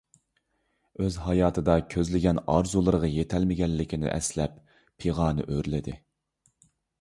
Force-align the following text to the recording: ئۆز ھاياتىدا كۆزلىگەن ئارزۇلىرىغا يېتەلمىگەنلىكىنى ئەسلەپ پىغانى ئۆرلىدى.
ئۆز 1.01 1.17
ھاياتىدا 1.25 1.75
كۆزلىگەن 1.93 2.41
ئارزۇلىرىغا 2.53 3.11
يېتەلمىگەنلىكىنى 3.17 4.11
ئەسلەپ 4.15 4.57
پىغانى 5.05 5.47
ئۆرلىدى. 5.51 5.97